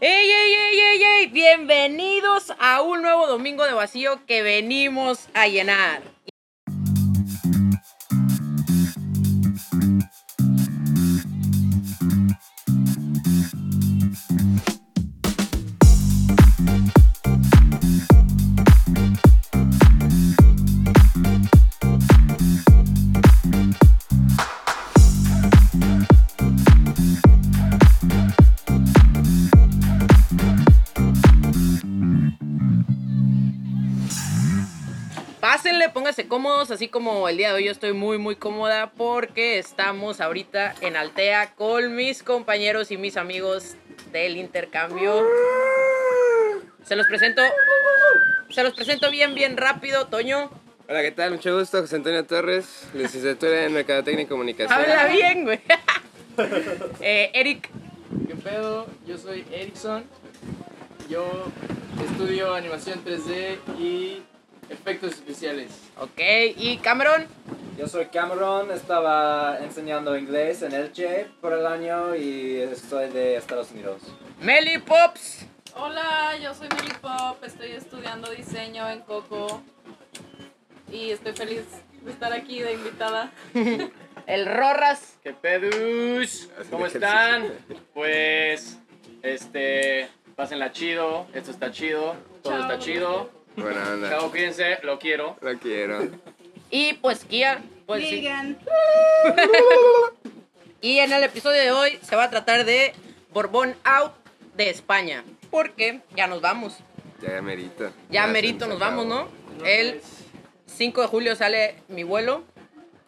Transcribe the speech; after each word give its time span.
¡Ey, 0.00 0.30
ey, 0.30 0.54
ey, 0.54 0.78
ey, 0.78 1.02
ey! 1.02 1.26
Bienvenidos 1.26 2.52
a 2.60 2.82
un 2.82 3.02
nuevo 3.02 3.26
domingo 3.26 3.64
de 3.64 3.72
vacío 3.72 4.24
que 4.26 4.42
venimos 4.42 5.26
a 5.34 5.48
llenar. 5.48 6.02
Pásenle, 35.68 35.90
pónganse 35.90 36.26
cómodos, 36.28 36.70
así 36.70 36.88
como 36.88 37.28
el 37.28 37.36
día 37.36 37.48
de 37.48 37.56
hoy 37.56 37.64
yo 37.66 37.72
estoy 37.72 37.92
muy 37.92 38.16
muy 38.16 38.36
cómoda 38.36 38.90
porque 38.96 39.58
estamos 39.58 40.22
ahorita 40.22 40.74
en 40.80 40.96
Altea 40.96 41.52
con 41.56 41.94
mis 41.94 42.22
compañeros 42.22 42.90
y 42.90 42.96
mis 42.96 43.18
amigos 43.18 43.76
del 44.10 44.38
intercambio. 44.38 45.28
Se 46.84 46.96
los 46.96 47.06
presento, 47.06 47.42
se 48.48 48.62
los 48.62 48.72
presento 48.72 49.10
bien 49.10 49.34
bien 49.34 49.58
rápido, 49.58 50.06
Toño. 50.06 50.50
Hola, 50.88 51.02
¿qué 51.02 51.10
tal? 51.10 51.32
Mucho 51.32 51.58
gusto, 51.58 51.82
José 51.82 51.96
Antonio 51.96 52.24
Torres, 52.24 52.88
licenciatura 52.94 53.66
en 53.66 53.74
Mercadotecnia 53.74 54.22
y 54.22 54.26
Comunicación. 54.26 54.72
Habla 54.72 55.08
bien, 55.08 55.44
güey. 55.44 55.60
Eh, 57.00 57.30
Eric, 57.34 57.68
¿Qué 58.26 58.36
pedo? 58.36 58.86
Yo 59.06 59.18
soy 59.18 59.44
Erickson. 59.52 60.04
Yo 61.10 61.28
estudio 62.10 62.54
animación 62.54 63.04
3D 63.04 63.58
y 63.78 64.22
efectos 64.70 65.12
especiales. 65.12 65.70
ok, 65.98 66.20
y 66.56 66.78
Cameron. 66.78 67.26
Yo 67.78 67.86
soy 67.86 68.06
Cameron, 68.06 68.70
estaba 68.72 69.58
enseñando 69.60 70.16
inglés 70.18 70.62
en 70.62 70.72
Elche 70.74 71.26
por 71.40 71.52
el 71.52 71.64
año 71.66 72.16
y 72.16 72.56
estoy 72.60 73.08
de 73.10 73.36
Estados 73.36 73.70
Unidos. 73.70 74.02
Meli 74.40 74.78
Pops. 74.78 75.46
Hola, 75.76 76.36
yo 76.42 76.52
soy 76.54 76.66
Milly 76.76 76.92
Pop, 77.00 77.42
estoy 77.44 77.70
estudiando 77.72 78.28
diseño 78.32 78.88
en 78.90 79.00
Coco 79.02 79.62
y 80.90 81.10
estoy 81.10 81.34
feliz 81.34 81.62
de 82.02 82.10
estar 82.10 82.32
aquí 82.32 82.60
de 82.60 82.72
invitada. 82.72 83.30
El 84.26 84.46
Rorras. 84.46 85.16
¿Qué 85.22 85.32
pedus? 85.32 86.48
¿Cómo 86.70 86.86
están? 86.86 87.52
Pues, 87.94 88.76
este, 89.22 90.08
pásenla 90.34 90.72
chido, 90.72 91.26
esto 91.32 91.52
está 91.52 91.70
chido, 91.70 92.16
todo 92.42 92.54
Chao. 92.54 92.62
está 92.62 92.78
chido. 92.80 93.37
Buena 93.60 93.92
onda. 93.92 94.10
Chao, 94.10 94.30
cuídense, 94.30 94.78
lo 94.82 94.98
quiero. 94.98 95.36
Lo 95.40 95.58
quiero. 95.58 96.08
Y 96.70 96.94
pues 96.94 97.24
Kia. 97.24 97.62
Pues, 97.86 98.08
sí. 98.08 98.28
Y 100.80 100.98
en 101.00 101.12
el 101.12 101.24
episodio 101.24 101.60
de 101.60 101.72
hoy 101.72 101.98
se 102.02 102.14
va 102.14 102.24
a 102.24 102.30
tratar 102.30 102.64
de 102.64 102.92
Borbón 103.32 103.74
Out 103.82 104.12
de 104.56 104.70
España. 104.70 105.24
Porque 105.50 106.02
ya 106.14 106.28
nos 106.28 106.40
vamos. 106.40 106.76
Ya 107.20 107.42
merito. 107.42 107.90
Ya 108.10 108.28
merito 108.28 108.68
nos 108.68 108.78
vamos. 108.78 109.04
¿no? 109.06 109.26
El 109.64 110.00
5 110.66 111.00
de 111.00 111.06
julio 111.08 111.34
sale 111.34 111.82
mi 111.88 112.04
vuelo. 112.04 112.44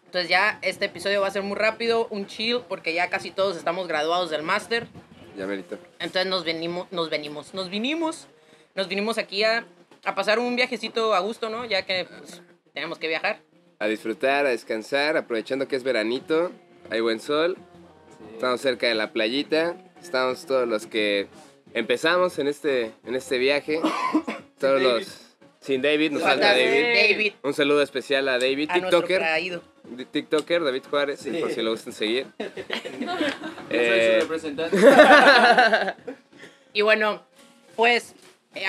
Entonces 0.07 0.29
ya 0.29 0.59
este 0.63 0.87
episodio 0.87 1.21
va 1.21 1.29
a 1.29 1.31
ser 1.31 1.43
muy 1.43 1.57
rápido, 1.57 2.09
un 2.11 2.27
chill, 2.27 2.63
porque 2.69 2.93
ya 2.93 3.09
casi 3.09 3.31
todos 3.31 3.57
estamos 3.57 3.87
graduados 3.87 4.31
del 4.31 4.43
máster. 4.43 4.89
Ya 5.37 5.47
merito. 5.47 5.79
Entonces 6.01 6.27
nos 6.27 6.43
venimos, 6.43 6.91
nos 6.91 7.09
venimos, 7.09 7.55
nos 7.55 7.71
vinimos, 7.71 8.27
nos 8.75 8.89
vinimos 8.89 9.17
aquí 9.19 9.45
a, 9.45 9.65
a 10.05 10.15
pasar 10.15 10.39
un 10.39 10.57
viajecito 10.57 11.15
a 11.15 11.21
gusto, 11.21 11.49
¿no? 11.51 11.65
Ya 11.65 11.83
que 11.83 12.07
pues, 12.07 12.43
tenemos 12.75 12.99
que 12.99 13.09
viajar. 13.09 13.41
A 13.79 13.87
disfrutar, 13.87 14.47
a 14.47 14.51
descansar, 14.51 15.17
aprovechando 15.17 15.67
que 15.69 15.77
es 15.77 15.83
veranito, 15.83 16.53
hay 16.91 17.01
buen 17.01 17.21
sol, 17.21 17.57
estamos 18.35 18.61
cerca 18.61 18.87
de 18.89 18.95
la 18.95 19.13
playita, 19.13 19.77
estamos 20.03 20.45
todos 20.47 20.69
los 20.69 20.87
que 20.87 21.29
empezamos 21.73 22.39
en 22.39 22.49
este, 22.49 22.93
en 23.07 23.15
este 23.15 23.39
viaje, 23.39 23.81
todos 24.59 24.83
David. 24.83 24.85
los... 24.87 25.27
Sin 25.63 25.83
David, 25.83 26.13
nos 26.13 26.23
falta 26.23 26.55
David. 26.55 27.11
David, 27.13 27.33
Un 27.43 27.53
saludo 27.53 27.83
especial 27.83 28.27
a 28.31 28.39
David, 28.39 28.71
a 28.71 28.75
TikToker. 28.75 29.61
TikToker, 30.11 30.65
David 30.65 30.83
Juárez, 30.89 31.21
por 31.39 31.51
si 31.53 31.61
lo 31.61 31.73
gustan 31.73 31.93
seguir. 31.93 32.27
Soy 32.39 32.49
Eh, 33.69 34.17
su 34.23 34.27
representante. 34.27 34.77
Y 36.73 36.81
bueno, 36.83 37.23
pues, 37.77 38.13
eh, 38.13 38.20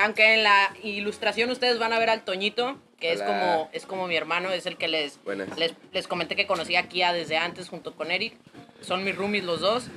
aunque 0.04 0.36
en 0.36 0.44
la 0.44 0.74
ilustración 0.84 1.50
ustedes 1.50 1.80
van 1.80 1.94
a 1.94 2.00
ver 2.00 2.10
al 2.10 2.24
Toñito, 2.24 2.78
que 3.00 3.14
es 3.14 3.22
Hola. 3.22 3.28
como, 3.28 3.70
es 3.74 3.86
como 3.86 4.08
mi 4.08 4.16
hermano, 4.16 4.50
es 4.52 4.66
el 4.66 4.78
que 4.78 4.88
les, 4.88 5.22
Buenas. 5.24 5.58
les, 5.58 5.74
les 5.92 6.08
comenté 6.08 6.36
que 6.36 6.46
conocía 6.46 6.82
a 6.82 6.84
Kia 6.84 7.14
desde 7.14 7.38
antes 7.38 7.70
junto 7.70 7.96
con 7.96 8.12
Eric. 8.12 8.36
Son 8.82 9.04
mis 9.04 9.16
roomies 9.16 9.44
los 9.44 9.60
dos. 9.60 9.88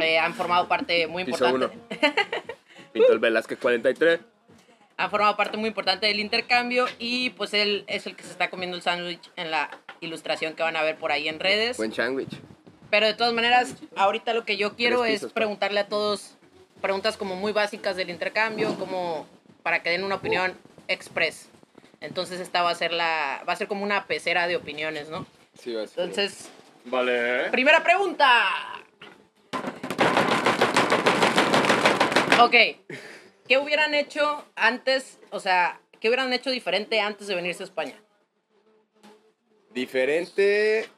Eh, 0.00 0.18
han 0.18 0.34
formado 0.34 0.68
parte 0.68 1.06
muy 1.06 1.22
importante. 1.22 1.70
Pinto 2.92 3.12
el 3.12 3.18
Velázquez 3.18 3.58
43. 3.58 4.20
Han 4.96 5.10
formado 5.10 5.36
parte 5.36 5.56
muy 5.56 5.68
importante 5.68 6.06
del 6.06 6.20
intercambio 6.20 6.86
y 6.98 7.30
pues 7.30 7.54
él 7.54 7.84
es 7.86 8.06
el 8.06 8.16
que 8.16 8.22
se 8.22 8.30
está 8.30 8.50
comiendo 8.50 8.76
el 8.76 8.82
sándwich 8.82 9.30
en 9.36 9.50
la 9.50 9.70
ilustración 10.00 10.54
que 10.54 10.62
van 10.62 10.76
a 10.76 10.82
ver 10.82 10.96
por 10.96 11.10
ahí 11.12 11.28
en 11.28 11.40
redes. 11.40 11.78
Buen 11.78 11.92
sándwich. 11.94 12.38
Pero 12.90 13.06
de 13.06 13.14
todas 13.14 13.32
maneras, 13.32 13.76
ahorita 13.96 14.34
lo 14.34 14.44
que 14.44 14.56
yo 14.56 14.76
quiero 14.76 15.04
es 15.04 15.20
pisos, 15.20 15.32
pa. 15.32 15.36
preguntarle 15.36 15.80
a 15.80 15.88
todos 15.88 16.36
preguntas 16.80 17.16
como 17.16 17.36
muy 17.36 17.52
básicas 17.52 17.96
del 17.96 18.10
intercambio, 18.10 18.76
como 18.78 19.26
para 19.62 19.82
que 19.82 19.90
den 19.90 20.04
una 20.04 20.16
opinión 20.16 20.56
express. 20.88 21.48
Entonces 22.00 22.40
esta 22.40 22.62
va 22.62 22.70
a 22.70 22.74
ser 22.74 22.92
la 22.92 23.44
va 23.48 23.52
a 23.52 23.56
ser 23.56 23.68
como 23.68 23.84
una 23.84 24.06
pecera 24.06 24.46
de 24.46 24.56
opiniones, 24.56 25.08
¿no? 25.10 25.26
Sí, 25.54 25.74
va 25.74 25.82
a 25.82 25.86
ser. 25.86 26.04
Entonces, 26.04 26.48
Vale. 26.86 27.50
primera 27.50 27.82
pregunta. 27.82 28.48
Ok. 32.40 32.54
¿Qué 33.46 33.58
hubieran 33.58 33.94
hecho 33.94 34.44
antes, 34.54 35.18
o 35.30 35.40
sea, 35.40 35.80
qué 36.00 36.08
hubieran 36.08 36.32
hecho 36.32 36.50
diferente 36.50 37.00
antes 37.00 37.26
de 37.26 37.34
venirse 37.34 37.62
a 37.62 37.66
España? 37.66 38.00
Diferente. 39.74 40.88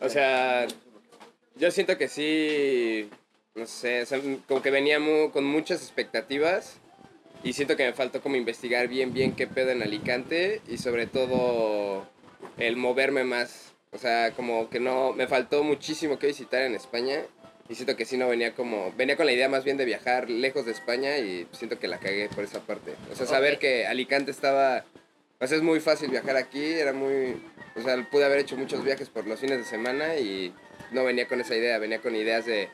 O 0.00 0.08
sea, 0.08 0.66
yo 1.56 1.70
siento 1.70 1.98
que 1.98 2.08
sí. 2.08 3.10
No 3.54 3.66
sé, 3.66 4.02
o 4.02 4.06
sea, 4.06 4.20
como 4.46 4.62
que 4.62 4.70
venía 4.70 5.00
mu- 5.00 5.30
con 5.30 5.44
muchas 5.44 5.82
expectativas. 5.82 6.78
Y 7.42 7.54
siento 7.54 7.76
que 7.76 7.84
me 7.84 7.92
faltó 7.92 8.20
como 8.20 8.36
investigar 8.36 8.86
bien, 8.88 9.12
bien 9.14 9.34
qué 9.34 9.46
pedo 9.46 9.70
en 9.70 9.82
Alicante. 9.82 10.60
Y 10.68 10.78
sobre 10.78 11.06
todo 11.06 12.06
el 12.58 12.76
moverme 12.76 13.24
más. 13.24 13.72
O 13.92 13.98
sea, 13.98 14.32
como 14.32 14.68
que 14.70 14.78
no. 14.78 15.12
Me 15.14 15.26
faltó 15.26 15.64
muchísimo 15.64 16.18
que 16.18 16.28
visitar 16.28 16.62
en 16.62 16.74
España. 16.74 17.22
Y 17.68 17.74
siento 17.76 17.96
que 17.96 18.04
sí 18.04 18.16
no 18.18 18.28
venía 18.28 18.54
como. 18.54 18.92
Venía 18.96 19.16
con 19.16 19.26
la 19.26 19.32
idea 19.32 19.48
más 19.48 19.64
bien 19.64 19.76
de 19.78 19.84
viajar 19.84 20.28
lejos 20.30 20.66
de 20.66 20.72
España. 20.72 21.18
Y 21.18 21.46
siento 21.52 21.78
que 21.78 21.88
la 21.88 21.98
cagué 21.98 22.28
por 22.28 22.44
esa 22.44 22.60
parte. 22.60 22.94
O 23.10 23.16
sea, 23.16 23.26
saber 23.26 23.58
que 23.58 23.86
Alicante 23.86 24.30
estaba. 24.30 24.84
O 25.40 25.46
sea, 25.46 25.56
es 25.56 25.62
muy 25.62 25.80
fácil 25.80 26.10
viajar 26.10 26.36
aquí. 26.36 26.62
Era 26.64 26.92
muy. 26.92 27.40
O 27.74 27.82
sea, 27.82 27.96
pude 28.10 28.24
haber 28.26 28.40
hecho 28.40 28.56
muchos 28.56 28.84
viajes 28.84 29.08
por 29.08 29.26
los 29.26 29.40
fines 29.40 29.58
de 29.58 29.64
semana 29.64 30.16
y 30.16 30.52
no 30.92 31.04
venía 31.04 31.26
con 31.26 31.40
esa 31.40 31.56
idea, 31.56 31.78
venía 31.78 32.00
con 32.00 32.14
ideas 32.16 32.44
de 32.44 32.68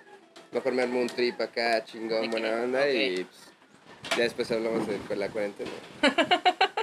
mejor 0.56 0.72
me 0.74 0.82
armo 0.82 1.00
un 1.00 1.06
trip 1.08 1.40
acá, 1.40 1.84
chingón, 1.84 2.30
buena 2.30 2.50
onda 2.62 2.88
y 2.90 3.24
pues, 3.24 4.16
ya 4.18 4.24
después 4.24 4.50
hablamos 4.50 4.86
de 4.86 4.96
con 4.98 5.18
la 5.18 5.28
cuarentena. 5.28 5.70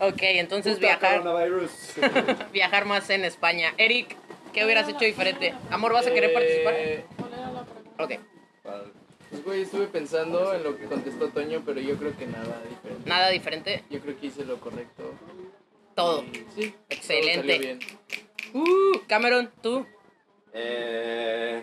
Ok, 0.00 0.18
entonces 0.22 0.74
Puta 0.74 0.86
viajar, 0.88 1.20
coronavirus. 1.22 1.70
viajar 2.52 2.84
más 2.86 3.08
en 3.08 3.24
España. 3.24 3.72
Eric, 3.78 4.16
¿qué 4.52 4.64
hubieras 4.64 4.88
hecho 4.88 5.04
diferente? 5.04 5.54
Amor, 5.70 5.92
¿vas 5.92 6.06
a 6.06 6.12
querer 6.12 6.32
participar? 6.34 6.74
Eh, 6.76 7.04
Ok, 7.98 8.12
Pues, 9.30 9.44
güey, 9.44 9.62
estuve 9.62 9.86
pensando 9.86 10.52
en 10.54 10.64
lo 10.64 10.76
que 10.76 10.84
contestó 10.86 11.28
Toño, 11.28 11.62
pero 11.64 11.80
yo 11.80 11.96
creo 11.96 12.16
que 12.18 12.26
nada 12.26 12.60
diferente. 12.68 13.08
nada 13.08 13.28
diferente, 13.30 13.84
Yo 13.90 14.00
creo 14.00 14.18
que 14.18 14.26
hice 14.26 14.44
lo 14.44 14.58
correcto. 14.60 15.14
todo. 15.94 16.24
Y 16.24 16.44
sí, 16.54 16.74
Excelente. 16.90 17.32
todo 17.34 17.52
salió 17.52 17.60
bien. 17.60 17.78
Uh, 18.54 18.98
Cameron, 19.06 19.50
tú. 19.62 19.86
Eh, 20.52 21.62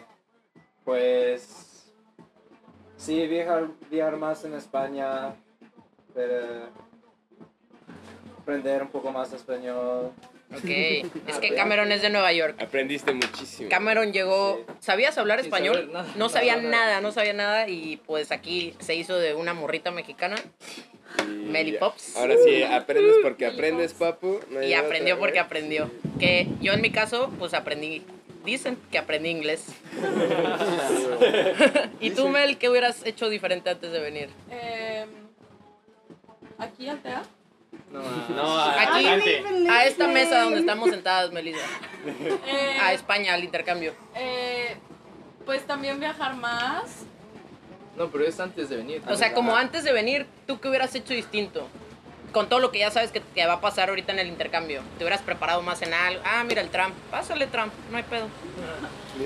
pues 0.89 1.91
sí, 2.97 3.27
viajar, 3.27 3.67
viajar 3.91 4.17
más 4.17 4.43
en 4.43 4.55
España, 4.55 5.35
pero 6.15 6.67
aprender 8.39 8.81
un 8.81 8.87
poco 8.87 9.11
más 9.11 9.31
español. 9.31 10.11
Ok, 10.51 10.63
es 11.27 11.37
que 11.39 11.53
Cameron 11.53 11.91
es 11.91 12.01
de 12.01 12.09
Nueva 12.09 12.33
York. 12.33 12.59
Aprendiste 12.59 13.13
muchísimo. 13.13 13.69
Cameron 13.69 14.11
llegó. 14.11 14.63
Sí. 14.67 14.73
¿Sabías 14.79 15.15
hablar 15.19 15.39
español? 15.39 15.91
saber. 15.93 16.17
No 16.17 16.27
sabía 16.27 16.55
Nada. 16.55 16.69
nada, 16.69 17.01
no 17.01 17.11
sabía 17.11 17.33
nada. 17.33 17.69
Y 17.69 17.97
pues 18.07 18.31
aquí 18.31 18.73
se 18.79 18.95
hizo 18.95 19.15
de 19.19 19.35
una 19.35 19.53
morrita 19.53 19.91
mexicana. 19.91 20.37
Meli 21.27 21.73
Pops. 21.73 22.15
Ahora 22.17 22.33
sí, 22.43 22.63
aprendes 22.63 23.17
porque 23.21 23.45
aprendes, 23.45 23.93
papu. 23.99 24.39
Y 24.67 24.73
aprendió 24.73 25.19
porque 25.19 25.33
güey. 25.33 25.45
aprendió. 25.45 25.91
Que 26.19 26.47
yo 26.61 26.73
en 26.73 26.81
mi 26.81 26.91
caso, 26.91 27.31
pues 27.37 27.53
aprendí 27.53 28.03
dicen 28.45 28.77
que 28.91 28.97
aprendí 28.97 29.29
inglés. 29.29 29.65
¿Y 31.99 32.11
tú, 32.11 32.29
Mel, 32.29 32.57
qué 32.57 32.69
hubieras 32.69 33.05
hecho 33.05 33.29
diferente 33.29 33.69
antes 33.69 33.91
de 33.91 33.99
venir? 33.99 34.29
Eh, 34.49 35.05
aquí 36.57 36.87
al 36.89 36.99
TEA. 37.01 37.23
No, 37.91 38.01
No, 38.35 38.57
a- 38.57 38.81
Aquí, 38.97 39.05
a 39.67 39.85
esta 39.85 40.07
mesa 40.07 40.43
donde 40.43 40.59
estamos 40.59 40.89
sentadas, 40.91 41.31
Melissa. 41.31 41.65
Eh, 42.45 42.77
A 42.81 42.93
España, 42.93 43.33
al 43.33 43.43
intercambio. 43.43 43.93
eh, 44.15 44.77
pues 45.45 45.65
también 45.65 45.99
viajar 45.99 46.35
más. 46.35 46.83
No, 47.97 48.09
pero 48.09 48.25
es 48.25 48.39
antes 48.39 48.69
de 48.69 48.77
venir. 48.77 49.01
O 49.09 49.15
sea, 49.15 49.33
como 49.33 49.55
antes 49.55 49.83
de 49.83 49.91
venir, 49.91 50.27
¿tú 50.45 50.59
qué 50.59 50.67
hubieras 50.69 50.93
hecho 50.95 51.13
distinto? 51.15 51.67
Con 52.31 52.47
todo 52.47 52.59
lo 52.59 52.71
que 52.71 52.79
ya 52.79 52.91
sabes 52.91 53.11
que, 53.11 53.21
que 53.21 53.45
va 53.45 53.53
a 53.53 53.61
pasar 53.61 53.89
ahorita 53.89 54.11
en 54.11 54.19
el 54.19 54.27
intercambio. 54.27 54.81
¿Te 54.97 55.03
hubieras 55.03 55.21
preparado 55.21 55.61
más 55.61 55.81
en 55.81 55.93
algo? 55.93 56.21
Ah, 56.25 56.43
mira 56.43 56.61
el 56.61 56.69
Trump. 56.69 56.93
Pásale, 57.09 57.47
Trump. 57.47 57.73
No 57.91 57.97
hay 57.97 58.03
pedo. 58.03 58.27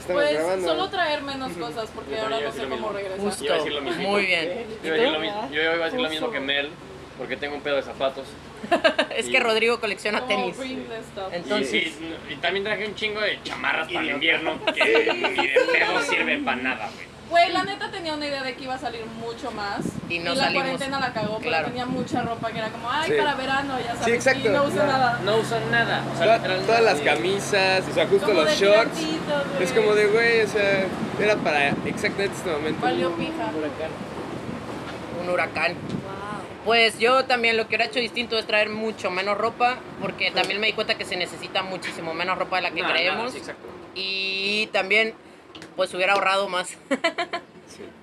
Pues 0.07 0.33
grabando. 0.33 0.67
solo 0.67 0.89
traer 0.89 1.21
menos 1.21 1.53
cosas 1.53 1.89
porque 1.93 2.17
ahora 2.17 2.39
no 2.39 2.51
sé 2.51 2.67
cómo 2.67 2.89
regresar. 2.89 3.19
Justo. 3.19 3.45
Iba 3.45 3.55
a 3.55 3.57
decir 3.57 3.73
lo 3.73 3.81
mismo. 3.81 4.09
Muy 4.09 4.25
bien. 4.25 4.65
Yo 4.83 4.95
iba 4.95 4.95
a 4.95 4.97
decir 4.97 5.11
lo 5.11 5.19
mismo, 5.19 5.49
yo 5.51 5.61
iba 5.61 5.71
a 5.71 5.85
decir 5.85 6.01
lo 6.01 6.09
mismo 6.09 6.31
que 6.31 6.39
Mel, 6.39 6.69
porque 7.17 7.37
tengo 7.37 7.55
un 7.55 7.61
pedo 7.61 7.75
de 7.75 7.83
zapatos. 7.83 8.25
Es 9.15 9.27
que 9.27 9.39
Rodrigo 9.39 9.79
colecciona 9.79 10.25
tenis. 10.25 10.57
Y, 10.65 10.85
Entonces, 11.31 11.93
y 12.29 12.35
también 12.37 12.63
traje 12.63 12.87
un 12.87 12.95
chingo 12.95 13.19
de 13.21 13.39
chamarras 13.43 13.87
para 13.87 14.01
el 14.01 14.11
invierno 14.11 14.59
que 14.73 15.13
ni 15.13 15.47
de 15.47 15.59
pedo 15.71 16.01
sirven 16.01 16.43
para 16.43 16.57
nada, 16.57 16.89
güey. 16.95 17.12
Güey, 17.29 17.51
la 17.51 17.63
neta 17.63 17.89
tenía 17.89 18.13
una 18.13 18.27
idea 18.27 18.43
de 18.43 18.53
que 18.55 18.63
iba 18.65 18.75
a 18.75 18.79
salir 18.79 19.05
mucho 19.05 19.49
más. 19.51 19.79
Y 20.09 20.19
no 20.19 20.35
la 20.35 20.43
salimos. 20.43 20.63
cuarentena 20.63 20.99
la 20.99 21.13
cagó, 21.13 21.37
pero 21.37 21.49
Claro. 21.49 21.67
tenía 21.67 21.85
mucha 21.85 22.21
ropa 22.21 22.51
que 22.51 22.59
era 22.59 22.69
como, 22.69 22.91
ay, 22.91 23.09
Sí. 23.11 23.17
para 23.17 23.33
verano, 23.35 23.79
ya 23.79 23.87
sabes. 23.93 24.05
Sí, 24.05 24.11
exacto. 24.11 24.47
Y 24.49 24.51
no 24.51 24.63
uso 24.65 24.85
nada. 24.85 25.19
No 25.23 25.37
usan 25.37 25.71
nada. 25.71 26.03
O 26.13 26.17
sea, 26.17 26.25
Toda- 26.25 26.37
literal, 26.37 26.61
todas 26.65 26.81
las 26.83 26.99
camisas, 27.01 27.83
o 27.89 27.93
sea, 27.93 28.07
justo 28.07 28.27
Como 28.27 28.41
los 28.41 28.49
de 28.49 28.55
shorts. 28.65 28.99
Es 29.61 29.71
como 29.71 29.95
de, 29.95 30.07
güey, 30.07 30.41
o 30.41 30.47
sea, 30.47 30.85
era 31.19 31.35
para 31.37 31.69
exactamente 31.69 32.35
este 32.37 32.51
momento. 32.51 32.81
Valió 32.85 33.11
pija. 33.15 33.49
un 35.21 35.29
huracán. 35.29 35.75
Pues 36.65 36.97
yo 36.99 37.25
también 37.25 37.55
lo 37.57 37.63
que 37.63 37.69
hubiera 37.69 37.85
hecho 37.85 37.99
distinto 37.99 38.37
es 38.37 38.45
traer 38.45 38.69
mucho 38.69 39.09
menos 39.09 39.37
ropa, 39.37 39.77
porque 40.01 40.31
también 40.31 40.59
me 40.61 40.67
di 40.67 40.73
cuenta 40.73 40.95
que 40.95 41.05
se 41.05 41.15
necesita 41.17 41.61
muchísimo 41.63 42.13
menos 42.13 42.37
ropa 42.37 42.57
de 42.57 42.61
la 42.63 42.71
que 42.71 42.81
nada, 42.81 42.93
creemos. 42.93 43.31
sí, 43.31 43.37
exacto. 43.39 43.67
Y 43.95 44.67
también, 44.73 45.13
pues 45.75 45.93
hubiera 45.93 46.13
ahorrado 46.13 46.47
más. 46.49 46.77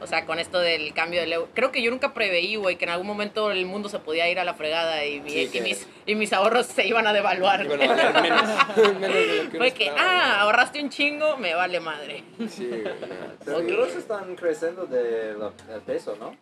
O 0.01 0.07
sea, 0.07 0.27
con 0.27 0.41
esto 0.41 0.59
del 0.59 0.93
cambio 0.95 1.21
del 1.21 1.33
euro. 1.33 1.49
Creo 1.55 1.71
que 1.71 1.81
yo 1.81 1.93
nunca 1.93 2.13
preveí, 2.13 2.57
güey, 2.57 2.77
que 2.77 2.87
en 2.87 2.91
algún 2.91 3.07
momento 3.07 3.53
el 3.53 3.67
mundo 3.67 3.89
se 3.89 4.01
podía 4.01 4.29
ir 4.29 4.41
a 4.41 4.45
la 4.45 4.55
fregada 4.55 5.05
y, 5.07 5.21
mi- 5.21 5.31
Sí, 5.31 5.39
y 5.43 5.49
que- 5.49 5.61
mis, 5.61 5.87
y 6.07 6.15
mis 6.17 6.33
ahorros 6.33 6.67
se 6.67 6.89
iban 6.89 7.07
a 7.07 7.13
devaluar. 7.13 7.65
Y 7.65 7.69
bueno, 7.69 7.87
menos, 7.87 8.15
menos 8.77 9.01
de 9.01 9.45
lo 9.45 9.51
que 9.51 9.59
Fue 9.59 9.71
que, 9.73 9.85
esperaba, 9.89 10.11
ah, 10.11 10.41
ahorraste 10.41 10.83
un 10.83 10.91
chingo, 10.91 11.37
me 11.37 11.55
vale 11.55 11.79
madre. 11.79 12.25
Sí, 12.49 12.67
güey, 12.67 12.83
no. 12.83 12.91
Pero 13.45 13.59
Ok. 13.59 13.69
los 13.69 13.95
están 13.95 14.35
creciendo 14.35 14.87
de 14.87 15.35
la- 15.39 15.51
del 15.73 15.83
peso, 15.83 16.17
¿no? 16.19 16.37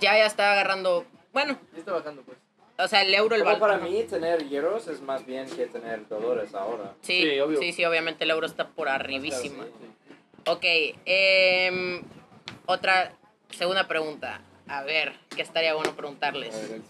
Ya, 0.00 0.18
ya 0.18 0.26
está 0.26 0.52
agarrando, 0.52 1.06
bueno, 1.32 1.56
Ya 1.72 1.78
está 1.78 1.92
bajando, 1.92 2.20
pues. 2.22 2.36
o 2.76 2.88
sea, 2.88 3.00
el 3.02 3.14
euro, 3.14 3.34
el 3.36 3.44
valor. 3.44 3.60
para 3.60 3.78
mí, 3.78 4.02
tener 4.02 4.42
euros 4.52 4.88
es 4.88 5.00
más 5.00 5.24
bien 5.24 5.46
que 5.48 5.66
tener 5.66 6.06
dólares 6.08 6.54
ahora. 6.54 6.92
Sí, 7.00 7.22
Sí, 7.22 7.40
obvio. 7.40 7.58
sí, 7.60 7.72
sí, 7.72 7.84
obviamente 7.86 8.24
el 8.24 8.30
euro 8.30 8.46
está 8.46 8.68
por 8.68 8.90
arribísima. 8.90 9.64
Sí. 9.64 9.70
Ok, 10.46 10.64
em, 11.06 12.02
otra, 12.66 13.12
segunda 13.50 13.86
pregunta. 13.88 14.40
A 14.66 14.82
ver, 14.82 15.12
¿qué 15.34 15.42
estaría 15.42 15.74
bueno 15.74 15.94
preguntarles? 15.94 16.54
A 16.54 16.58
ver. 16.58 16.80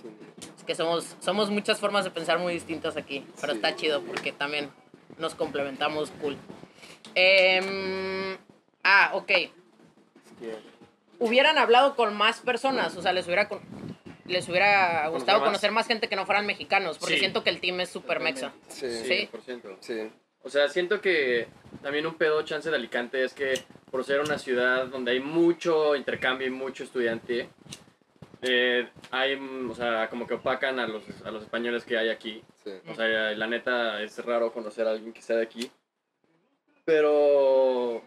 Es 0.56 0.65
que 0.65 0.75
somos, 0.75 1.17
somos 1.21 1.51
muchas 1.51 1.79
formas 1.81 2.05
de 2.05 2.11
pensar 2.11 2.39
muy 2.39 2.53
distintas 2.55 2.97
aquí, 2.97 3.25
pero 3.41 3.53
Sí. 3.53 3.59
está 3.59 3.75
chido 3.77 4.03
porque 4.03 4.33
también 4.33 4.71
nos 5.19 5.35
complementamos 5.35 6.11
cool. 6.21 6.37
Em, 7.15 8.37
ah, 8.83 9.11
ok. 9.15 9.31
Hubieran 11.19 11.59
hablado 11.59 11.95
con 11.97 12.15
más 12.17 12.41
personas, 12.41 12.97
o 12.97 13.03
sea, 13.03 13.12
les 13.12 13.27
hubiera, 13.27 13.49
con- 13.49 13.61
les 14.27 14.49
hubiera 14.49 15.06
gustado 15.09 15.43
conocer 15.45 15.71
más 15.71 15.87
gente 15.87 16.09
que 16.09 16.17
no 16.17 16.27
fueran 16.27 16.47
mexicanos, 16.47 16.99
porque 16.99 17.15
Sí. 17.15 17.21
siento 17.21 17.45
que 17.45 17.51
el 17.51 17.61
team 17.61 17.81
es 17.81 17.89
súper 17.91 18.21
mexa. 18.21 18.53
Sí, 18.69 18.89
Sí. 18.91 19.05
sí. 19.05 19.29
100%. 19.33 19.77
sí. 19.81 20.11
O 20.43 20.51
sea, 20.51 20.69
siento 20.69 21.01
que 21.01 21.49
también 21.84 22.06
un 22.06 22.14
pedo 22.14 22.42
chance 22.42 22.70
de 22.70 22.76
Alicante 22.76 23.22
es 23.22 23.34
que 23.34 23.52
por 23.90 24.02
ser 24.04 24.19
una 24.20 24.38
ciudad 24.38 24.86
donde 24.86 25.12
hay 25.12 25.20
mucho 25.20 25.94
intercambio 25.94 26.46
y 26.46 26.50
mucho 26.50 26.82
estudiante, 26.82 27.48
eh, 28.42 28.88
hay, 29.10 29.36
mm, 29.36 29.70
o 29.70 29.75
sea, 29.75 30.08
como 30.08 30.26
que 30.26 30.34
opacan 30.34 30.81
a 30.81 30.86
los, 30.86 31.04
a 31.25 31.31
los 31.31 31.42
españoles 31.42 31.84
que 31.84 31.96
hay 31.98 32.08
aquí. 32.08 32.42
sí. 32.64 32.72
O 32.88 32.94
sea, 32.94 33.06
la 33.32 33.46
neta 33.46 34.00
es 34.02 34.19
raro 34.25 34.50
conocer 34.52 34.86
a 34.88 34.92
alguien 34.92 35.12
que 35.12 35.20
sea 35.22 35.36
de 35.36 35.42
aquí. 35.42 35.70
Pero, 36.86 38.02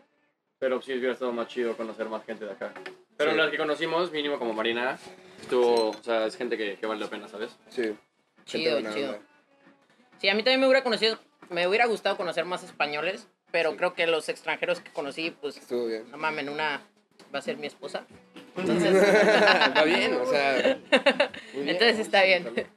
pero 0.59 0.81
sí 0.81 0.94
hubiera 0.94 1.13
estado 1.13 1.31
más 1.31 1.47
chido 1.47 1.77
conocer 1.77 2.07
más 2.09 2.25
gente 2.25 2.45
de 2.45 2.51
acá. 2.51 2.74
Pero 3.15 3.31
Sí. 3.31 3.38
las 3.38 3.50
que 3.51 3.57
conocimos, 3.57 4.12
mínimo 4.12 4.38
como 4.39 4.53
Marina, 4.53 4.97
estuvo, 5.39 5.89
o 5.91 6.03
sea, 6.03 6.25
es 6.25 6.35
gente 6.35 6.57
que, 6.57 6.75
que 6.77 6.85
vale 6.88 7.00
la 7.01 7.09
pena, 7.09 7.27
¿sabes? 7.27 7.56
Sí. 7.69 7.95
Chido, 8.45 8.79
chido. 8.91 9.19
Sí, 10.19 10.29
a 10.29 10.35
mí 10.35 10.41
también 10.44 10.59
me 10.62 10.65
hubiera 10.68 10.83
conocido, 10.83 11.19
me 11.50 11.68
hubiera 11.68 11.85
gustado 11.85 12.18
conocer 12.18 12.45
más 12.45 12.63
españoles, 12.63 13.27
pero 13.52 13.72
Sí. 13.72 13.78
creo 13.78 13.94
que 13.94 14.08
los 14.08 14.30
extranjeros 14.30 14.80
que 14.82 14.92
conocí, 14.92 15.32
pues, 15.32 15.58
Estuvo 15.58 15.88
bien. 15.88 16.10
no 16.12 16.18
mamen, 16.18 16.50
una 16.50 16.82
va 17.34 17.40
a 17.40 17.42
ser 17.42 17.58
mi 17.58 17.68
esposa. 17.68 18.06
Va 18.58 19.84
bien, 19.84 20.14
o 20.16 20.26
sea. 20.26 20.54
bien. 21.54 21.70
Entonces 21.70 22.00
está 22.00 22.24
bien. 22.24 22.68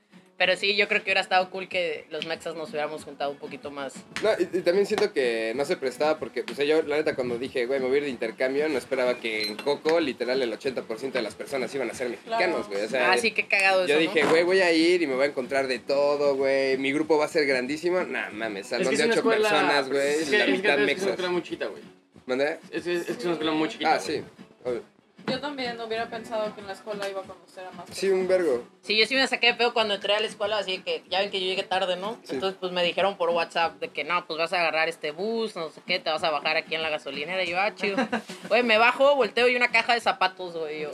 Pero 0.41 0.57
sí, 0.57 0.75
yo 0.75 0.89
creo 0.89 1.01
que 1.03 1.09
hubiera 1.11 1.21
estado 1.21 1.51
cool 1.51 1.69
que 1.69 2.07
los 2.09 2.25
mexas 2.25 2.55
nos 2.55 2.71
hubiéramos 2.71 3.05
juntado 3.05 3.31
un 3.31 3.37
poquito 3.37 3.71
más. 3.71 3.93
No, 4.23 4.31
y, 4.39 4.45
y 4.57 4.63
también 4.63 4.87
siento 4.87 5.13
que 5.13 5.53
no 5.55 5.67
se 5.67 5.77
prestaba 5.77 6.19
porque, 6.19 6.47
o 6.51 6.55
sea, 6.55 6.65
yo 6.65 6.81
la 6.81 6.97
neta 6.97 7.15
cuando 7.15 7.37
dije, 7.37 7.67
güey, 7.67 7.79
me 7.79 7.85
voy 7.89 7.97
a 7.97 7.99
ir 7.99 8.05
de 8.05 8.09
intercambio, 8.09 8.67
no 8.71 8.79
esperaba 8.79 9.19
que 9.19 9.43
en 9.43 9.57
Coco, 9.57 10.01
literal, 10.01 10.41
el 10.41 10.51
80% 10.51 11.13
de 11.13 11.21
las 11.21 11.35
personas 11.35 11.75
iban 11.75 11.91
a 11.91 11.95
ser 11.95 12.09
mexicanos, 12.09 12.69
güey. 12.69 12.83
O 12.83 12.89
sea, 12.89 13.13
ah, 13.13 13.19
sí, 13.19 13.33
qué 13.33 13.49
cagado 13.49 13.87
yo 13.87 13.99
eso, 13.99 14.01
dije, 14.01 14.23
¿no? 14.25 14.31
güey, 14.31 14.45
voy 14.45 14.61
a 14.63 14.73
ir 14.73 15.03
y 15.03 15.07
me 15.07 15.15
voy 15.15 15.25
a 15.25 15.29
encontrar 15.29 15.67
de 15.67 15.79
todo, 15.79 16.35
güey. 16.37 16.79
Mi 16.79 16.91
grupo 16.91 17.19
va 17.19 17.27
a 17.27 17.29
ser 17.29 17.45
grandísimo. 17.45 18.01
Nah, 18.05 18.31
mames, 18.31 18.69
salón 18.69 18.91
es 18.95 18.99
de 18.99 19.05
una 19.05 19.13
ocho 19.13 19.21
escuela- 19.21 19.47
personas, 19.51 19.89
güey. 19.91 20.09
Es 20.23 20.31
que, 20.31 20.39
la 20.39 20.45
es 20.45 20.51
que 20.53 20.57
mitad 20.57 20.71
es 20.71 20.77
una 20.79 20.87
mexas. 20.87 21.09
escuela 21.11 21.31
muy 21.33 21.43
chiquita, 21.43 21.67
güey. 21.67 21.83
¿Mandé? 22.25 22.59
Es, 22.71 22.87
es, 22.87 23.01
es 23.01 23.05
que 23.05 23.13
es 23.13 23.25
una 23.25 23.33
escuela 23.33 23.53
muy 23.53 23.69
chiquita. 23.69 23.93
Ah, 23.95 24.01
güey. 24.03 24.17
sí. 24.19 24.25
obvio. 24.65 24.83
Yo 25.27 25.41
también 25.41 25.81
hubiera 25.81 26.07
pensado 26.09 26.55
que 26.55 26.61
en 26.61 26.67
la 26.67 26.73
escuela 26.73 27.09
iba 27.09 27.21
a 27.21 27.25
conocer 27.25 27.67
a 27.67 27.71
más 27.73 27.87
Sí, 27.93 28.09
un 28.09 28.27
vergo. 28.29 28.65
Sí, 28.83 28.97
yo 28.99 29.07
sí 29.07 29.15
me 29.15 29.27
saqué 29.27 29.49
de 29.49 29.55
pedo 29.55 29.73
cuando 29.73 29.95
entré 29.95 30.15
a 30.15 30.21
la 30.21 30.27
escuela, 30.27 30.59
así 30.59 30.79
que 30.83 31.03
ya 31.11 31.21
ven 31.21 31.31
que 31.31 31.41
yo 31.41 31.47
llegué 31.47 31.63
tarde, 31.63 31.97
¿no? 31.97 32.19
Sí. 32.25 32.35
Entonces, 32.35 32.57
pues 32.61 32.73
me 32.73 32.83
dijeron 32.83 33.17
por 33.17 33.31
WhatsApp 33.31 33.79
de 33.81 33.89
que 33.89 34.05
no, 34.05 34.27
pues 34.27 34.39
vas 34.39 34.53
a 34.53 34.61
agarrar 34.61 34.89
este 34.89 35.11
bus, 35.13 35.55
no 35.57 35.71
sé 35.71 35.81
qué, 35.87 35.99
te 35.99 36.11
vas 36.11 36.23
a 36.25 36.31
bajar 36.31 36.57
aquí 36.57 36.75
en 36.75 36.83
la 36.83 36.89
gasolinera. 36.91 37.43
Y 37.45 37.51
yo, 37.51 37.61
ah, 37.61 37.75
chido. 37.75 37.97
Güey, 38.49 38.63
me 38.63 38.79
bajo, 38.79 39.15
volteo 39.17 39.49
y 39.49 39.57
una 39.57 39.71
caja 39.71 39.95
de 39.95 40.01
zapatos, 40.01 40.57
güey. 40.57 40.81
Yo, 40.83 40.91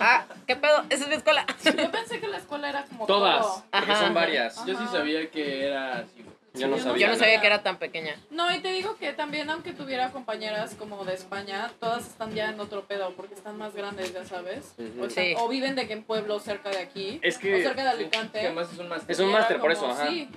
ah, 0.00 0.26
¿qué 0.46 0.56
pedo? 0.56 0.84
Esa 0.90 1.04
es 1.04 1.08
mi 1.08 1.14
escuela. 1.14 1.46
Yo 1.64 1.72
pensé 1.90 2.20
que 2.20 2.28
la 2.28 2.38
escuela 2.38 2.68
era 2.68 2.84
como 2.84 3.06
Todas, 3.06 3.40
todo. 3.42 3.64
porque 3.70 3.92
Ajá. 3.92 4.04
son 4.04 4.14
varias. 4.14 4.66
Yo 4.66 4.76
sí 4.78 4.84
sabía 4.90 5.30
que 5.30 5.66
era 5.66 5.98
así, 5.98 6.22
güey. 6.22 6.37
Yo 6.58 6.68
no 6.68 6.78
sabía. 6.78 7.06
Yo 7.06 7.12
no 7.12 7.18
sabía 7.18 7.40
que 7.40 7.46
era 7.46 7.62
tan 7.62 7.78
pequeña. 7.78 8.16
No, 8.30 8.54
y 8.54 8.60
te 8.60 8.72
digo 8.72 8.96
que 8.96 9.12
también, 9.12 9.48
aunque 9.50 9.72
tuviera 9.72 10.10
compañeras 10.10 10.74
como 10.74 11.04
de 11.04 11.14
España, 11.14 11.70
todas 11.80 12.06
están 12.06 12.34
ya 12.34 12.50
en 12.50 12.60
otro 12.60 12.84
pedo 12.84 13.12
porque 13.14 13.34
están 13.34 13.56
más 13.58 13.74
grandes, 13.74 14.12
ya 14.12 14.24
sabes. 14.24 14.74
O, 15.00 15.08
sea, 15.10 15.24
Sí. 15.24 15.34
o 15.38 15.48
viven 15.48 15.74
de 15.74 15.86
que 15.86 15.92
en 15.94 16.02
pueblos 16.04 16.42
cerca 16.42 16.70
de 16.70 16.78
aquí. 16.78 17.20
Es 17.22 17.38
que- 17.38 17.54
o 17.54 17.58
cerca 17.58 17.82
de 17.84 17.90
Que 17.90 18.02
Alicante. 18.04 18.40
además 18.40 18.68
es 18.72 18.78
un 18.78 18.88
máster. 18.88 19.10
Es 19.10 19.18
un 19.18 19.26
Y 19.26 19.30
era 19.30 19.38
máster, 19.40 19.60
por 19.60 19.72
eso, 19.72 19.90
ajá. 19.90 20.08
Sí, 20.08 20.28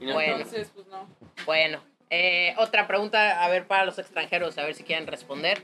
no- 0.00 0.14
Bueno. 0.14 0.36
entonces, 0.36 0.70
pues 0.74 0.86
no. 0.88 1.08
Bueno, 1.46 1.82
eh, 2.10 2.54
otra 2.58 2.86
pregunta, 2.86 3.44
a 3.44 3.48
ver, 3.48 3.66
para 3.66 3.84
los 3.84 3.98
extranjeros, 3.98 4.56
a 4.58 4.64
ver 4.64 4.74
si 4.74 4.82
quieren 4.84 5.06
responder. 5.06 5.62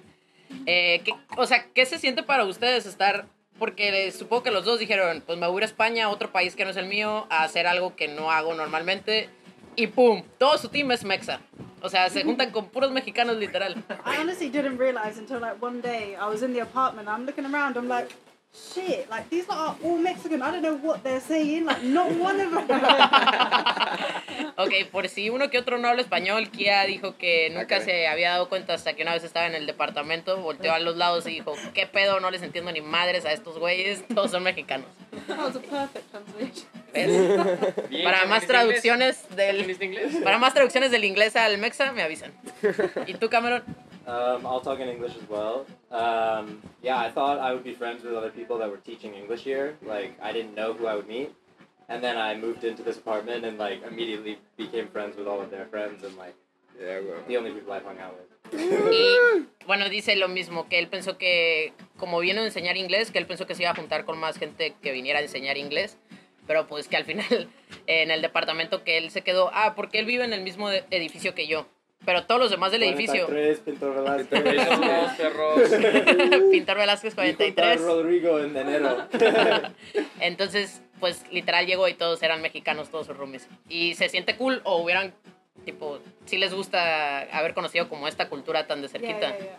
Eh, 0.66 1.00
¿qué- 1.04 1.14
o 1.36 1.46
sea, 1.46 1.66
¿qué 1.74 1.86
se 1.86 1.98
siente 1.98 2.22
para 2.22 2.44
ustedes 2.44 2.86
estar? 2.86 3.26
Porque 3.58 4.10
supongo 4.12 4.42
que 4.42 4.50
los 4.50 4.64
dos 4.64 4.78
dijeron, 4.80 5.22
pues 5.24 5.38
me 5.38 5.46
voy 5.46 5.54
a 5.54 5.58
ir 5.58 5.62
a 5.62 5.66
España, 5.66 6.08
otro 6.10 6.32
país 6.32 6.56
que 6.56 6.64
no 6.64 6.70
es 6.70 6.76
el 6.76 6.86
mío, 6.86 7.26
a 7.30 7.44
hacer 7.44 7.66
algo 7.66 7.94
que 7.96 8.08
no 8.08 8.30
hago 8.32 8.52
normalmente. 8.54 9.30
Y 9.76 9.86
¡pum! 9.88 10.22
Todo 10.38 10.56
su 10.58 10.68
team 10.68 10.90
es 10.92 11.04
mexa. 11.04 11.40
O 11.82 11.88
sea, 11.88 12.08
se 12.08 12.22
juntan 12.24 12.50
con 12.50 12.68
puros 12.68 12.90
mexicanos 12.90 13.36
literal. 13.36 13.74
I 14.06 14.18
honestly 14.20 14.48
didn't 14.48 14.78
realize 14.78 15.18
until 15.18 15.40
like 15.40 15.60
one 15.60 15.80
day 15.82 16.16
I 16.16 16.26
was 16.28 16.42
in 16.42 16.52
the 16.52 16.60
apartment. 16.60 17.08
I'm 17.08 17.26
looking 17.26 17.44
around. 17.44 17.76
I'm 17.76 17.88
like, 17.88 18.08
shit. 18.54 19.08
Like 19.10 19.28
these 19.28 19.44
are 19.50 19.76
all 19.84 19.98
Mexican. 19.98 20.40
I 20.42 20.50
don't 20.50 20.62
know 20.62 20.76
what 20.76 21.02
they're 21.02 21.20
saying. 21.20 21.66
Like 21.66 21.82
not 21.82 22.10
one 22.12 22.40
of 22.40 22.50
them. 22.52 22.66
Ok, 24.56 24.72
por 24.92 25.08
si 25.08 25.30
uno 25.30 25.50
que 25.50 25.58
otro 25.58 25.78
no 25.78 25.88
habla 25.88 26.00
español, 26.02 26.48
Kia 26.48 26.84
dijo 26.84 27.16
que 27.16 27.50
nunca 27.50 27.66
caray. 27.66 27.84
se 27.84 28.06
había 28.06 28.30
dado 28.30 28.48
cuenta 28.48 28.74
hasta 28.74 28.94
que 28.94 29.02
una 29.02 29.12
vez 29.12 29.24
estaba 29.24 29.46
en 29.46 29.54
el 29.56 29.66
departamento, 29.66 30.36
volteó 30.40 30.72
a 30.72 30.78
los 30.78 30.96
lados 30.96 31.26
y 31.26 31.30
dijo, 31.30 31.54
¿qué 31.74 31.86
pedo? 31.88 32.20
No 32.20 32.30
les 32.30 32.42
entiendo 32.42 32.70
ni 32.70 32.80
madres 32.80 33.24
a 33.24 33.32
estos 33.32 33.58
güeyes, 33.58 34.04
todos 34.14 34.30
son 34.30 34.44
mexicanos. 34.44 34.86
That 35.26 35.38
was 35.38 35.56
a 35.56 35.60
perfect 35.60 36.08
translation. 36.10 36.68
Bien, 37.90 38.04
Para 38.04 38.22
¿entendiste 38.22 38.26
más 38.28 38.42
inglés? 38.42 38.46
traducciones 38.46 39.36
del 39.36 39.56
¿Entendiste 39.60 39.84
inglés? 39.84 40.16
para 40.24 40.38
más 40.38 40.54
traducciones 40.54 40.90
del 40.90 41.04
inglés 41.04 41.36
al 41.36 41.58
mexa 41.58 41.92
me 41.92 42.02
avisan. 42.02 42.32
¿Y 43.06 43.14
tú, 43.14 43.28
Cameron? 43.28 43.62
Um, 44.06 44.44
I'll 44.46 44.60
talk 44.60 44.80
in 44.80 44.88
English 44.88 45.16
as 45.16 45.28
well. 45.28 45.64
Um, 45.90 46.60
yeah, 46.82 46.98
I 46.98 47.10
thought 47.10 47.38
I 47.40 47.52
would 47.52 47.64
be 47.64 47.74
friends 47.74 48.04
with 48.04 48.14
other 48.14 48.30
people 48.30 48.58
that 48.58 48.68
were 48.70 48.80
teaching 48.84 49.14
English 49.14 49.42
here. 49.44 49.76
Like, 49.82 50.12
I 50.22 50.30
didn't 50.32 50.54
know 50.54 50.74
who 50.74 50.86
I 50.86 50.94
would 50.94 51.08
meet. 51.08 51.30
And 51.88 52.02
then 52.02 52.16
I 52.16 52.34
moved 52.34 52.64
into 52.64 52.82
this 52.82 52.96
apartment 52.98 53.44
and, 53.44 53.58
like, 53.58 53.82
immediately 53.86 54.38
became 54.56 54.88
friends 54.88 55.16
with 55.16 55.26
all 55.26 55.40
of 55.40 55.50
their 55.50 55.66
friends 55.66 56.04
and, 56.04 56.16
like, 56.16 56.34
Yeah, 56.78 57.00
the 57.28 57.36
only 57.36 57.52
people 57.52 57.72
I've 57.72 57.84
hung 57.84 57.98
out 58.00 58.14
with. 58.18 58.28
Y 58.92 59.16
bueno, 59.66 59.88
dice 59.88 60.16
lo 60.16 60.28
mismo, 60.28 60.68
que 60.68 60.78
él 60.78 60.88
pensó 60.88 61.16
que, 61.16 61.72
como 61.96 62.18
vino 62.20 62.42
a 62.42 62.44
enseñar 62.44 62.76
inglés, 62.76 63.10
que 63.10 63.18
él 63.18 63.26
pensó 63.26 63.46
que 63.46 63.54
se 63.54 63.62
iba 63.62 63.70
a 63.70 63.74
juntar 63.76 64.04
con 64.04 64.18
más 64.18 64.38
gente 64.38 64.74
que 64.82 64.90
viniera 64.92 65.20
a 65.20 65.22
enseñar 65.22 65.56
inglés. 65.56 65.96
Pero 66.46 66.66
pues 66.66 66.88
que 66.88 66.96
al 66.96 67.04
final, 67.04 67.48
en 67.86 68.10
el 68.10 68.20
departamento 68.22 68.84
que 68.84 68.98
él 68.98 69.10
se 69.10 69.22
quedó, 69.22 69.50
ah, 69.54 69.74
porque 69.74 69.98
él 69.98 70.04
vive 70.06 70.24
en 70.24 70.32
el 70.32 70.42
mismo 70.42 70.68
de- 70.68 70.84
edificio 70.90 71.34
que 71.34 71.46
yo. 71.46 71.66
Pero 72.04 72.26
todos 72.26 72.38
los 72.38 72.50
demás 72.50 72.70
del 72.70 72.82
edificio, 72.82 73.24
43, 73.24 73.60
Pintor 73.60 73.94
Velázquez. 73.94 74.42
Pintor 76.50 76.76
Velázquez 76.76 77.14
Y 77.16 77.16
junto 77.16 77.22
a 77.22 77.24
43. 77.54 77.80
Rodrigo 77.80 78.40
en 78.40 78.56
enero. 78.56 79.08
Entonces, 80.20 80.82
pues 81.00 81.24
literal 81.30 81.66
llegó 81.66 81.88
y 81.88 81.94
todos 81.94 82.22
eran 82.22 82.42
mexicanos, 82.42 82.90
todos 82.90 83.06
sus 83.06 83.16
roomies. 83.16 83.48
Y 83.68 83.94
se 83.94 84.08
siente 84.10 84.36
cool 84.36 84.60
o 84.64 84.76
hubieran, 84.82 85.14
tipo, 85.64 85.98
si 86.26 86.36
les 86.38 86.52
gusta 86.54 87.20
haber 87.20 87.54
conocido 87.54 87.88
como 87.88 88.06
esta 88.08 88.28
cultura 88.28 88.66
tan 88.66 88.82
de 88.82 88.88
Yeah, 88.88 88.98
cerquita. 89.00 89.28
yeah, 89.38 89.38
yeah. 89.38 89.58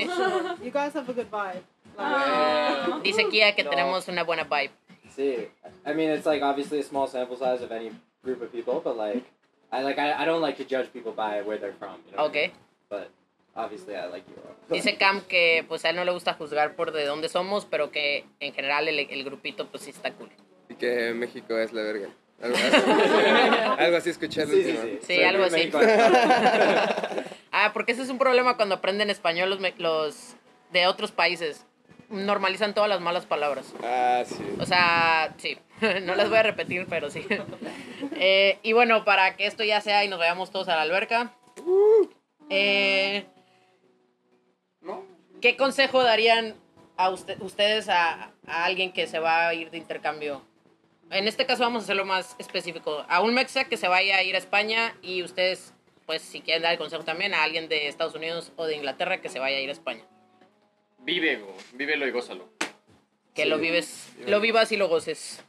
¿Sí? 0.00 0.06
For 0.06 0.14
sure. 0.16 0.54
You 0.64 0.72
guys 0.72 0.94
have 0.96 1.08
a 1.08 1.12
good 1.12 1.26
vibe. 1.30 1.62
Like, 1.62 1.64
Ah. 1.96 3.00
Dice 3.04 3.28
Kia 3.28 3.54
que 3.54 3.62
No. 3.62 3.70
tenemos 3.70 4.08
una 4.08 4.24
buena 4.24 4.42
vibe. 4.44 4.72
See, 5.16 5.48
I 5.86 5.92
mean, 5.92 6.10
it's 6.10 6.26
like 6.26 6.42
obviously 6.42 6.80
a 6.80 6.82
small 6.82 7.06
sample 7.06 7.36
size 7.36 7.62
of 7.62 7.70
any 7.70 7.90
group 8.24 8.42
of 8.42 8.50
people, 8.52 8.80
but 8.82 8.96
like, 8.96 9.22
I 9.70 9.82
like 9.82 9.98
I, 9.98 10.12
I 10.22 10.24
don't 10.24 10.40
like 10.42 10.56
to 10.56 10.64
judge 10.64 10.92
people 10.92 11.12
by 11.12 11.42
where 11.42 11.58
they're 11.58 11.74
from. 11.78 11.96
You 12.10 12.16
know 12.16 12.22
what 12.24 12.24
I 12.24 12.26
Ok. 12.26 12.34
mean? 12.34 12.50
But 12.88 13.10
obviously, 13.54 13.94
I 13.96 14.06
like 14.06 14.24
you 14.28 14.34
all. 14.42 14.54
Dice 14.76 14.96
Cam 14.98 15.20
que 15.22 15.64
pues 15.68 15.84
a 15.84 15.90
él 15.90 15.96
no 15.96 16.04
le 16.04 16.12
gusta 16.12 16.34
juzgar 16.34 16.74
por 16.74 16.90
de 16.92 17.04
dónde 17.04 17.28
somos, 17.28 17.64
pero 17.64 17.90
que 17.90 18.24
en 18.40 18.52
general 18.54 18.88
el, 18.88 18.98
el 18.98 19.24
grupito 19.24 19.66
pues 19.68 19.84
sí 19.84 19.90
está 19.90 20.12
cool. 20.12 20.30
Y 20.68 20.74
que 20.74 21.12
México 21.14 21.56
es 21.58 21.72
la 21.72 21.82
verga. 21.82 22.08
Algo 22.42 22.56
así, 22.56 23.80
algo 23.82 23.96
así 23.96 24.10
escuché 24.10 24.42
el 24.42 24.48
Sí, 24.48 24.62
sí, 24.64 24.70
último. 24.70 24.82
sí. 24.82 24.98
Sí, 25.06 25.22
algo 25.22 25.44
así. 25.44 25.70
Ah, 27.56 27.70
porque 27.72 27.92
ese 27.92 28.02
es 28.02 28.08
un 28.10 28.18
problema 28.18 28.56
cuando 28.56 28.74
aprenden 28.74 29.10
español 29.10 29.48
los, 29.48 29.60
me- 29.60 29.74
los 29.78 30.34
de 30.72 30.88
otros 30.88 31.12
países. 31.12 31.64
Normalizan 32.14 32.74
todas 32.74 32.88
las 32.88 33.00
malas 33.00 33.26
palabras. 33.26 33.72
Ah, 33.82 34.22
sí. 34.26 34.36
O 34.60 34.66
sea, 34.66 35.34
sí, 35.38 35.58
no 36.02 36.14
las 36.14 36.28
voy 36.28 36.38
a 36.38 36.42
repetir, 36.42 36.86
pero 36.88 37.10
sí. 37.10 37.26
Eh, 38.16 38.58
y 38.62 38.72
bueno, 38.74 39.04
para 39.04 39.34
que 39.36 39.46
esto 39.46 39.64
ya 39.64 39.80
sea 39.80 40.04
y 40.04 40.08
nos 40.08 40.18
vayamos 40.18 40.50
todos 40.50 40.68
a 40.68 40.76
la 40.76 40.82
alberca. 40.82 41.32
eh, 42.50 43.24
¿Qué 45.40 45.56
consejo 45.56 46.02
darían 46.02 46.54
a 46.96 47.10
usted- 47.10 47.40
ustedes 47.42 47.88
a, 47.88 48.30
a 48.46 48.64
alguien 48.64 48.92
que 48.92 49.06
se 49.06 49.18
va 49.18 49.48
a 49.48 49.54
ir 49.54 49.70
de 49.70 49.78
intercambio? 49.78 50.42
En 51.10 51.28
este 51.28 51.44
caso 51.46 51.62
vamos 51.64 51.82
a 51.82 51.84
hacerlo 51.84 52.04
más 52.04 52.34
específico. 52.38 53.04
A 53.08 53.20
un 53.20 53.34
mexa 53.34 53.64
que 53.64 53.76
se 53.76 53.88
vaya 53.88 54.16
a 54.16 54.22
ir 54.22 54.34
a 54.34 54.38
España 54.38 54.94
y 55.02 55.22
ustedes, 55.22 55.74
pues 56.06 56.22
si 56.22 56.40
quieren 56.40 56.62
dar 56.62 56.72
el 56.72 56.78
consejo 56.78 57.04
también 57.04 57.34
a 57.34 57.42
alguien 57.42 57.68
de 57.68 57.88
Estados 57.88 58.14
Unidos 58.14 58.52
o 58.56 58.66
de 58.66 58.76
Inglaterra 58.76 59.20
que 59.20 59.28
se 59.28 59.38
vaya 59.38 59.56
a 59.56 59.60
ir 59.60 59.68
a 59.68 59.72
España. 59.72 60.02
Vive, 61.04 61.36
go, 61.36 61.54
vívelo 61.74 62.06
y 62.06 62.10
gózalo. 62.10 62.48
Que 63.34 63.42
Sí. 63.42 63.48
lo 63.48 63.58
vives, 63.58 64.08
lo 64.26 64.40
vivas 64.40 64.72
y 64.72 64.76
lo 64.76 64.88
goces. 64.88 65.40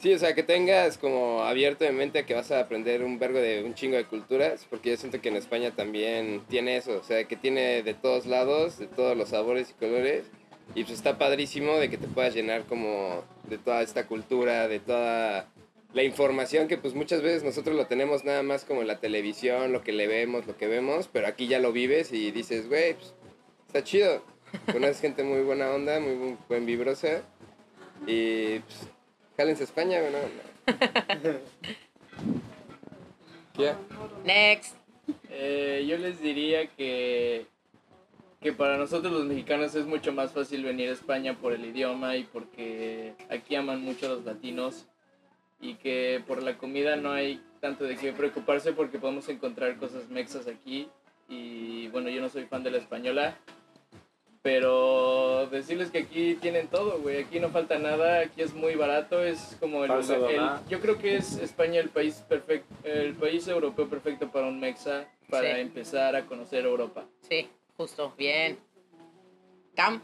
Sí, 0.00 0.14
o 0.14 0.18
sea, 0.18 0.34
que 0.34 0.44
tengas 0.44 0.96
como 0.96 1.42
abierto 1.42 1.84
de 1.84 1.90
mente 1.90 2.24
que 2.24 2.32
vas 2.34 2.52
a 2.52 2.60
aprender 2.60 3.02
un 3.02 3.18
vergo 3.18 3.40
de 3.40 3.64
un 3.64 3.74
chingo 3.74 3.96
de 3.96 4.04
culturas, 4.04 4.64
porque 4.70 4.90
yo 4.90 4.96
siento 4.96 5.20
que 5.20 5.28
en 5.28 5.36
España 5.36 5.72
también 5.74 6.42
tiene 6.48 6.76
eso, 6.76 6.98
o 6.98 7.02
sea, 7.02 7.24
que 7.24 7.34
tiene 7.34 7.82
de 7.82 7.94
todos 7.94 8.26
lados, 8.26 8.78
de 8.78 8.86
todos 8.86 9.16
los 9.16 9.30
sabores 9.30 9.70
y 9.70 9.74
colores, 9.74 10.26
y 10.76 10.84
pues 10.84 10.94
está 10.94 11.18
padrísimo 11.18 11.76
de 11.78 11.90
que 11.90 11.98
te 11.98 12.06
puedas 12.06 12.32
llenar 12.34 12.62
como 12.66 13.24
de 13.48 13.58
toda 13.58 13.82
esta 13.82 14.06
cultura, 14.06 14.68
de 14.68 14.78
toda 14.78 15.48
la 15.92 16.02
información 16.04 16.68
que 16.68 16.76
pues 16.78 16.94
muchas 16.94 17.20
veces 17.20 17.42
nosotros 17.42 17.74
lo 17.74 17.86
tenemos 17.88 18.22
nada 18.22 18.44
más 18.44 18.64
como 18.64 18.82
en 18.82 18.86
la 18.86 19.00
televisión, 19.00 19.72
lo 19.72 19.82
que 19.82 19.92
le 19.92 20.06
vemos, 20.06 20.46
lo 20.46 20.56
que 20.56 20.68
vemos, 20.68 21.08
pero 21.12 21.26
aquí 21.26 21.48
ya 21.48 21.58
lo 21.58 21.72
vives 21.72 22.12
y 22.12 22.30
dices, 22.30 22.68
güey, 22.68 22.94
pues, 22.94 23.14
está 23.66 23.82
chido. 23.82 24.22
Conoces 24.72 25.00
gente 25.00 25.22
muy 25.24 25.40
buena 25.42 25.70
onda, 25.70 26.00
muy 26.00 26.14
bu- 26.14 26.36
buen 26.48 26.64
vibrosa, 26.66 27.22
y 28.06 28.58
pues 28.60 28.88
Jálense 29.36 29.62
a 29.62 29.66
España, 29.66 30.00
güey, 30.00 30.12
no. 30.12 30.18
Next. 34.24 34.76
Eh, 35.30 35.84
yo 35.88 35.96
les 35.96 36.20
diría 36.20 36.66
que, 36.68 37.46
que 38.40 38.52
para 38.52 38.76
nosotros 38.76 39.12
los 39.12 39.24
mexicanos 39.24 39.74
es 39.74 39.86
mucho 39.86 40.12
más 40.12 40.32
fácil 40.32 40.62
venir 40.64 40.90
a 40.90 40.92
España 40.92 41.34
por 41.38 41.52
el 41.52 41.64
idioma 41.64 42.16
y 42.16 42.24
porque 42.24 43.14
aquí 43.30 43.56
aman 43.56 43.80
mucho 43.82 44.06
a 44.06 44.10
los 44.10 44.24
latinos 44.24 44.86
y 45.60 45.74
que 45.74 46.22
por 46.26 46.42
la 46.42 46.56
comida 46.58 46.96
no 46.96 47.10
hay 47.12 47.42
tanto 47.60 47.84
de 47.84 47.96
qué 47.96 48.12
preocuparse 48.12 48.72
porque 48.72 48.98
podemos 48.98 49.28
encontrar 49.28 49.76
cosas 49.78 50.08
mexas 50.08 50.46
aquí 50.46 50.88
y 51.28 51.88
bueno, 51.88 52.10
yo 52.10 52.20
no 52.20 52.28
soy 52.28 52.44
fan 52.44 52.62
de 52.62 52.70
la 52.70 52.78
española, 52.78 53.36
pero 54.42 55.46
decirles 55.48 55.90
que 55.90 55.98
aquí 55.98 56.34
tienen 56.34 56.68
todo, 56.68 57.00
güey, 57.00 57.22
aquí 57.22 57.40
no 57.40 57.48
falta 57.50 57.78
nada, 57.78 58.20
aquí 58.20 58.42
es 58.42 58.54
muy 58.54 58.74
barato, 58.76 59.22
es 59.22 59.56
como 59.60 59.84
el, 59.84 59.90
el- 59.90 60.40
yo 60.68 60.80
creo 60.80 60.98
que 60.98 61.16
es 61.16 61.36
España 61.38 61.80
el 61.80 61.88
país 61.90 62.24
perfecto, 62.28 62.72
el 62.84 63.14
país 63.14 63.46
europeo 63.48 63.88
perfecto 63.88 64.30
para 64.30 64.46
un 64.46 64.58
mexa 64.60 65.06
para 65.28 65.54
Sí. 65.54 65.60
empezar 65.60 66.16
a 66.16 66.24
conocer 66.26 66.64
Europa. 66.64 67.04
Sí, 67.28 67.48
justo. 67.76 68.14
Bien. 68.16 68.58
Cam, 69.74 70.02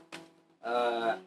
Uh, 0.66 1.18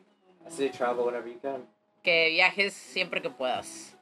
I 0.48 0.50
say 0.50 0.70
travel 0.70 1.06
whenever 1.06 1.32
you 1.32 1.40
can. 1.40 1.64
que 2.04 2.30
viajes 2.30 2.74
siempre 2.74 3.22
que 3.22 3.30
puedas. 3.30 3.94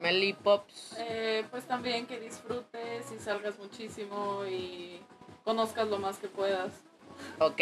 Melly 0.00 0.32
Pops. 0.32 0.96
Eh, 0.98 1.44
pues 1.52 1.64
también 1.64 2.06
que 2.06 2.18
disfrutes 2.18 3.12
y 3.14 3.18
salgas 3.20 3.56
muchísimo 3.60 4.44
y 4.44 5.00
conozcas 5.44 5.86
lo 5.86 5.98
más 6.00 6.18
que 6.18 6.26
puedas. 6.26 6.72
Ok. 7.38 7.60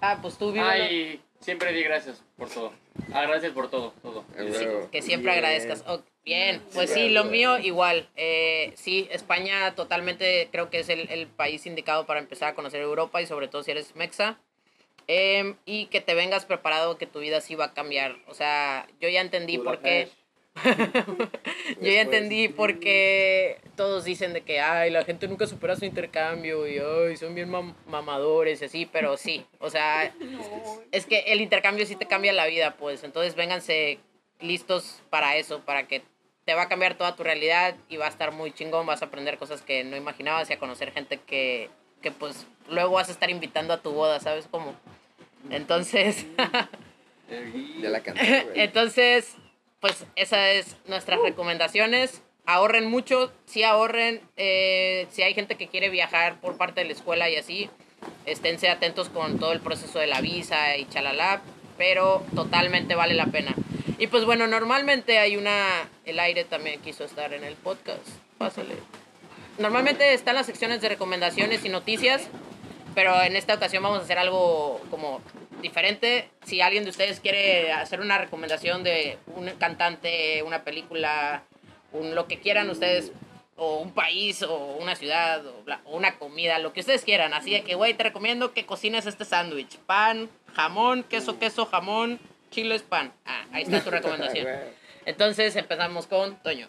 Ah, 0.00 0.18
pues 0.20 0.36
tú 0.38 0.52
vives. 0.52 0.68
Ay, 0.68 1.20
siempre 1.40 1.72
di 1.72 1.82
gracias 1.82 2.22
por 2.36 2.48
todo. 2.48 2.72
Ah, 3.12 3.22
gracias 3.26 3.52
por 3.52 3.70
todo, 3.70 3.92
todo. 4.02 4.24
Huevo. 4.36 4.90
Que 4.90 5.02
siempre 5.02 5.32
Bien. 5.32 5.44
agradezcas. 5.44 5.84
Oh, 5.86 6.00
bien, 6.24 6.62
pues 6.72 6.90
sí, 6.90 7.10
lo 7.10 7.24
mío 7.24 7.58
igual. 7.58 8.08
Eh, 8.16 8.72
sí, 8.76 9.08
España 9.10 9.74
totalmente 9.74 10.48
creo 10.50 10.70
que 10.70 10.80
es 10.80 10.88
el, 10.88 11.08
el 11.10 11.26
país 11.26 11.66
indicado 11.66 12.06
para 12.06 12.20
empezar 12.20 12.50
a 12.50 12.54
conocer 12.54 12.80
Europa 12.80 13.20
y 13.20 13.26
sobre 13.26 13.48
todo 13.48 13.62
si 13.62 13.70
eres 13.70 13.94
mexa. 13.96 14.38
Em, 15.06 15.56
y 15.66 15.86
que 15.86 16.00
te 16.00 16.14
vengas 16.14 16.46
preparado 16.46 16.96
que 16.96 17.06
tu 17.06 17.20
vida 17.20 17.40
sí 17.40 17.54
va 17.54 17.66
a 17.66 17.74
cambiar. 17.74 18.16
O 18.26 18.34
sea, 18.34 18.86
yo 19.00 19.08
ya 19.08 19.20
entendí 19.20 19.58
por 19.58 19.80
qué. 19.80 20.08
Yo 21.80 21.90
ya 21.90 22.02
entendí 22.02 22.48
por 22.48 22.78
qué 22.78 23.60
todos 23.76 24.04
dicen 24.04 24.32
de 24.32 24.42
que, 24.42 24.60
ay, 24.60 24.90
la 24.90 25.04
gente 25.04 25.26
nunca 25.28 25.46
supera 25.46 25.76
su 25.76 25.84
intercambio 25.84 26.66
y, 26.68 26.78
ay, 26.78 27.16
son 27.16 27.34
bien 27.34 27.50
mam- 27.50 27.74
mamadores 27.86 28.62
y 28.62 28.64
así, 28.66 28.86
pero 28.86 29.16
sí, 29.16 29.44
o 29.58 29.70
sea, 29.70 30.14
es 30.92 31.06
que 31.06 31.20
el 31.26 31.40
intercambio 31.40 31.86
sí 31.86 31.96
te 31.96 32.06
cambia 32.06 32.32
la 32.32 32.46
vida, 32.46 32.76
pues, 32.76 33.02
entonces 33.04 33.34
vénganse 33.34 33.98
listos 34.40 35.02
para 35.10 35.36
eso, 35.36 35.60
para 35.60 35.86
que 35.88 36.02
te 36.44 36.54
va 36.54 36.62
a 36.62 36.68
cambiar 36.68 36.96
toda 36.96 37.16
tu 37.16 37.24
realidad 37.24 37.74
y 37.88 37.96
va 37.96 38.06
a 38.06 38.10
estar 38.10 38.32
muy 38.32 38.52
chingón, 38.52 38.86
vas 38.86 39.02
a 39.02 39.06
aprender 39.06 39.38
cosas 39.38 39.62
que 39.62 39.82
no 39.82 39.96
imaginabas 39.96 40.50
y 40.50 40.52
a 40.52 40.58
conocer 40.58 40.92
gente 40.92 41.18
que, 41.18 41.70
que 42.02 42.10
pues, 42.10 42.46
luego 42.68 42.92
vas 42.92 43.08
a 43.08 43.12
estar 43.12 43.30
invitando 43.30 43.72
a 43.74 43.80
tu 43.82 43.92
boda, 43.92 44.20
¿sabes 44.20 44.46
cómo? 44.50 44.74
Entonces... 45.50 46.26
Ya 47.80 47.88
la 47.88 48.02
canté, 48.02 48.42
güey. 48.44 48.60
Entonces, 48.60 49.34
pues 49.84 50.06
esas 50.16 50.48
es 50.54 50.76
nuestras 50.86 51.20
recomendaciones. 51.20 52.22
Ahorren 52.46 52.86
mucho, 52.86 53.30
sí 53.44 53.64
ahorren. 53.64 54.22
eh, 54.38 55.06
si 55.10 55.20
hay 55.20 55.34
gente 55.34 55.56
que 55.56 55.68
quiere 55.68 55.90
viajar 55.90 56.40
por 56.40 56.56
parte 56.56 56.80
de 56.80 56.86
la 56.86 56.94
escuela 56.94 57.28
y 57.28 57.36
así, 57.36 57.68
esténse 58.24 58.70
atentos 58.70 59.10
con 59.10 59.38
todo 59.38 59.52
el 59.52 59.60
proceso 59.60 59.98
de 59.98 60.06
la 60.06 60.22
visa 60.22 60.78
y 60.78 60.86
chalala, 60.86 61.42
pero 61.76 62.24
totalmente 62.34 62.94
vale 62.94 63.12
la 63.12 63.26
pena. 63.26 63.54
Y 63.98 64.06
pues 64.06 64.24
bueno, 64.24 64.46
normalmente 64.46 65.18
hay 65.18 65.36
una, 65.36 65.86
el 66.06 66.18
aire 66.18 66.44
también 66.44 66.80
quiso 66.80 67.04
estar 67.04 67.34
en 67.34 67.44
el 67.44 67.54
podcast, 67.54 68.08
pásale. 68.38 68.76
Normalmente 69.58 70.14
están 70.14 70.34
las 70.34 70.46
secciones 70.46 70.80
de 70.80 70.88
recomendaciones 70.88 71.62
y 71.62 71.68
noticias, 71.68 72.22
pero 72.94 73.20
en 73.22 73.36
esta 73.36 73.54
ocasión 73.54 73.82
vamos 73.82 74.00
a 74.00 74.02
hacer 74.02 74.18
algo 74.18 74.80
como 74.90 75.20
diferente. 75.62 76.28
Si 76.44 76.60
alguien 76.60 76.84
de 76.84 76.90
ustedes 76.90 77.20
quiere 77.20 77.72
hacer 77.72 78.00
una 78.00 78.18
recomendación 78.18 78.82
de 78.84 79.18
un 79.34 79.48
cantante, 79.58 80.42
una 80.42 80.62
película, 80.64 81.42
un, 81.92 82.14
lo 82.14 82.26
que 82.28 82.38
quieran 82.38 82.70
ustedes, 82.70 83.12
o 83.56 83.76
un 83.78 83.92
país, 83.92 84.42
o 84.42 84.76
una 84.80 84.96
ciudad, 84.96 85.46
o, 85.46 85.62
bla- 85.64 85.80
o 85.84 85.96
una 85.96 86.18
comida, 86.18 86.58
lo 86.58 86.72
que 86.72 86.80
ustedes 86.80 87.02
quieran. 87.04 87.34
Así 87.34 87.50
de 87.52 87.62
que, 87.62 87.74
güey, 87.76 87.94
te 87.94 88.02
recomiendo 88.02 88.52
que 88.52 88.66
cocines 88.66 89.06
este 89.06 89.24
sándwich. 89.24 89.78
Pan, 89.86 90.28
jamón, 90.54 91.04
queso, 91.04 91.38
queso, 91.38 91.64
jamón, 91.66 92.18
chiles, 92.50 92.82
pan. 92.82 93.12
Ah, 93.24 93.44
ahí 93.52 93.62
está 93.62 93.82
tu 93.82 93.90
recomendación. 93.92 94.46
Entonces 95.06 95.54
empezamos 95.56 96.06
con 96.06 96.36
Toño. 96.42 96.68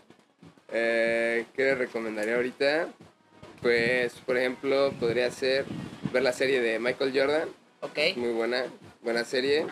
Eh, 0.72 1.46
¿Qué 1.56 1.64
le 1.64 1.76
recomendaría 1.76 2.36
ahorita? 2.36 2.88
Pues, 3.66 4.14
por 4.28 4.38
ejemplo, 4.38 4.94
podría 5.00 5.32
ser 5.32 5.66
ver 6.14 6.22
la 6.22 6.34
serie 6.34 6.62
de 6.62 6.78
Michael 6.78 7.20
Jordan. 7.20 7.50
¿Ok? 7.82 7.98
Muy 8.16 8.30
buena, 8.30 8.66
buena 9.02 9.26
serie. 9.26 9.66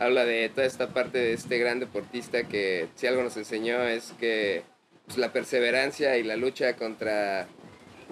Habla 0.00 0.24
de 0.24 0.48
toda 0.48 0.66
esta 0.66 0.88
parte 0.88 1.18
de 1.18 1.32
este 1.32 1.56
gran 1.56 1.78
deportista 1.78 2.42
que 2.42 2.88
si 2.96 3.06
algo 3.06 3.22
nos 3.22 3.36
enseñó 3.36 3.84
es 3.84 4.12
que 4.18 4.64
pues, 5.06 5.16
la 5.16 5.32
perseverancia 5.32 6.16
y 6.16 6.24
la 6.24 6.34
lucha 6.34 6.74
contra 6.74 7.46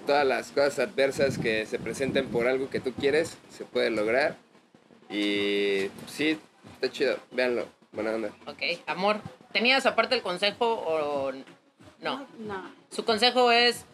todas 0.07 0.25
las 0.25 0.51
cosas 0.51 0.79
adversas 0.79 1.37
que 1.37 1.65
se 1.65 1.79
presenten 1.79 2.29
por 2.29 2.47
algo 2.47 2.69
que 2.69 2.79
tú 2.79 2.93
quieres, 2.93 3.37
se 3.49 3.65
puede 3.65 3.89
lograr. 3.89 4.37
Y 5.09 5.89
sí, 6.07 6.39
está 6.75 6.89
chido, 6.89 7.17
véanlo, 7.31 7.67
buena 7.91 8.11
onda. 8.11 8.29
Ok, 8.47 8.61
amor, 8.85 9.19
¿tenías 9.51 9.85
aparte 9.85 10.15
el 10.15 10.21
consejo 10.21 10.75
o 10.75 11.33
no? 11.99 12.25
Nah. 12.39 12.69
Su 12.89 13.03
consejo 13.03 13.51
es... 13.51 13.85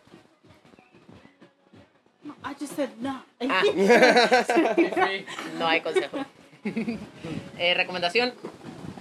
No, 2.24 2.36
I 2.46 2.54
just 2.60 2.76
said 2.76 2.90
nah. 3.00 3.22
Ah, 3.50 3.62
Sí. 3.64 3.72
no 5.60 5.68
hay 5.68 5.82
consejo. 5.82 6.18
Eh, 7.58 7.74
recomendación, 7.74 8.34